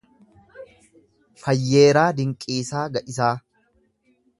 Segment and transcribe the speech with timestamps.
[1.43, 3.33] Fayyeeraa Dinqiisaa Ga’isaa